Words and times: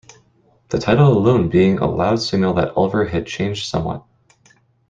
The 0.69 0.79
title 0.79 1.09
alone 1.15 1.47
being 1.47 1.77
a 1.77 1.85
loud 1.85 2.19
signal 2.19 2.55
that 2.55 2.75
Ulver 2.75 3.05
had 3.05 3.27
changed 3.27 3.67
somewhat. 3.67 4.03